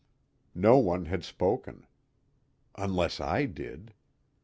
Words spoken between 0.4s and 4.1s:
No one had spoken. _Unless I did.